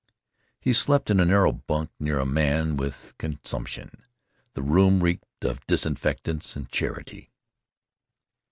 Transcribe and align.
He 0.59 0.73
slept 0.73 1.11
in 1.11 1.19
a 1.19 1.25
narrow 1.25 1.51
bunk 1.51 1.91
near 1.99 2.17
a 2.17 2.25
man 2.25 2.75
with 2.75 3.13
consumption. 3.19 4.03
The 4.55 4.63
room 4.63 5.03
reeked 5.03 5.45
of 5.45 5.63
disinfectants 5.67 6.55
and 6.55 6.67
charity. 6.69 7.29